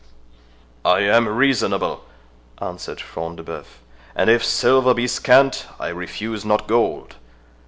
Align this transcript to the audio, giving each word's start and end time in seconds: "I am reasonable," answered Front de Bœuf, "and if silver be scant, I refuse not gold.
"I 0.83 1.01
am 1.01 1.29
reasonable," 1.29 2.03
answered 2.59 2.99
Front 2.99 3.35
de 3.35 3.43
Bœuf, 3.43 3.65
"and 4.15 4.31
if 4.31 4.43
silver 4.43 4.95
be 4.95 5.05
scant, 5.05 5.67
I 5.79 5.89
refuse 5.89 6.43
not 6.43 6.65
gold. 6.67 7.17